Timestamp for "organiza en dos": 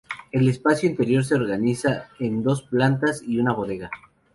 1.35-2.63